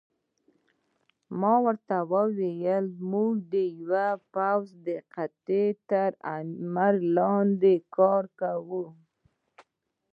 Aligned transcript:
ما 1.39 1.53
ورته 1.65 1.97
وویل: 2.13 2.85
موږ 3.11 3.33
د 3.53 3.55
یوې 3.79 4.09
پوځي 4.33 4.95
قطعې 5.13 5.65
تر 5.89 6.09
امر 6.37 6.93
لاندې 7.15 7.75
کار 7.95 8.23
کوو. 8.39 8.83